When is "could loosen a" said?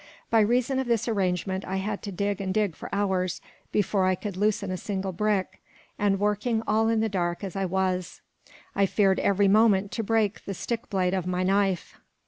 4.15-4.75